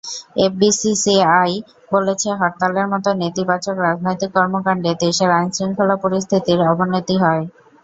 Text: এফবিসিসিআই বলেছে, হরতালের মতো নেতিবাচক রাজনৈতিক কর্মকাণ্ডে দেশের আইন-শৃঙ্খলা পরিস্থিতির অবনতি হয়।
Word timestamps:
এফবিসিসিআই 0.37 1.51
বলেছে, 1.91 2.29
হরতালের 2.39 2.87
মতো 2.93 3.09
নেতিবাচক 3.21 3.75
রাজনৈতিক 3.79 4.29
কর্মকাণ্ডে 4.37 4.91
দেশের 5.01 5.29
আইন-শৃঙ্খলা 5.37 5.95
পরিস্থিতির 6.03 6.59
অবনতি 6.71 7.15
হয়। 7.23 7.43